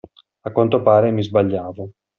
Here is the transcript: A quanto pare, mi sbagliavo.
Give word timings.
A 0.43 0.49
quanto 0.51 0.81
pare, 0.81 1.11
mi 1.11 1.21
sbagliavo. 1.21 1.89